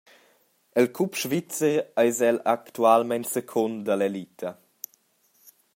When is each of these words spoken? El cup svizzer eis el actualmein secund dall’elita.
El 0.83 0.87
cup 0.99 1.11
svizzer 1.23 1.75
eis 2.03 2.17
el 2.29 2.39
actualmein 2.55 3.25
secund 3.33 3.77
dall’elita. 3.87 4.49